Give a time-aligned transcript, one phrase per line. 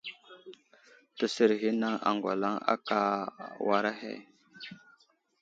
[1.19, 2.99] Təsər ghinaŋ aŋgwalaŋ aka
[3.67, 4.13] war ahe.